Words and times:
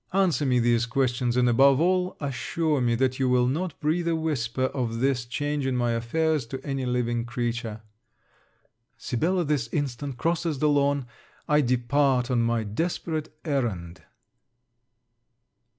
Answer 0.13 0.47
me 0.47 0.57
these 0.57 0.87
questions, 0.87 1.37
and 1.37 1.47
above 1.47 1.79
all, 1.79 2.17
assure 2.19 2.81
me 2.81 2.95
that 2.95 3.19
you 3.19 3.29
will 3.29 3.45
not 3.45 3.79
breathe 3.79 4.07
a 4.07 4.15
whisper 4.15 4.63
of 4.63 4.99
this 4.99 5.25
change 5.25 5.67
in 5.67 5.77
my 5.77 5.91
affairs 5.91 6.47
to 6.47 6.65
any 6.65 6.87
living 6.87 7.23
creature. 7.23 7.83
Sibella 8.97 9.45
this 9.45 9.69
instant 9.71 10.17
crosses 10.17 10.57
the 10.57 10.69
lawn, 10.69 11.05
I 11.47 11.61
depart 11.61 12.31
on 12.31 12.41
my 12.41 12.63
desperate 12.63 13.31
errand. 13.45 14.01